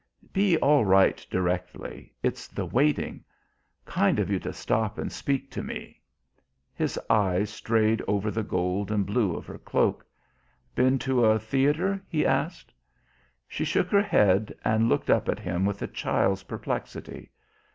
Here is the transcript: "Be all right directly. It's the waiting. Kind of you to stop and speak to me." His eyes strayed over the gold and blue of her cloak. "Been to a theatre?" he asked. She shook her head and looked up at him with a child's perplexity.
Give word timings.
"Be 0.33 0.57
all 0.57 0.83
right 0.83 1.23
directly. 1.29 2.11
It's 2.23 2.47
the 2.47 2.65
waiting. 2.65 3.23
Kind 3.85 4.17
of 4.17 4.31
you 4.31 4.39
to 4.39 4.51
stop 4.51 4.97
and 4.97 5.11
speak 5.11 5.51
to 5.51 5.61
me." 5.61 6.01
His 6.73 6.99
eyes 7.07 7.51
strayed 7.51 8.01
over 8.07 8.31
the 8.31 8.41
gold 8.41 8.89
and 8.89 9.05
blue 9.05 9.35
of 9.35 9.45
her 9.45 9.59
cloak. 9.59 10.03
"Been 10.73 10.97
to 11.05 11.23
a 11.23 11.37
theatre?" 11.37 12.01
he 12.09 12.25
asked. 12.25 12.73
She 13.47 13.63
shook 13.63 13.91
her 13.91 14.01
head 14.01 14.51
and 14.65 14.89
looked 14.89 15.11
up 15.11 15.29
at 15.29 15.37
him 15.37 15.67
with 15.67 15.83
a 15.83 15.87
child's 15.87 16.41
perplexity. 16.41 17.29